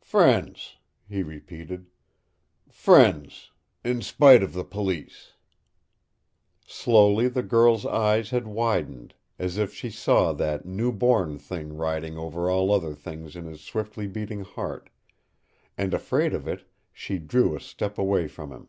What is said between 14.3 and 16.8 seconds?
heart. And afraid of it,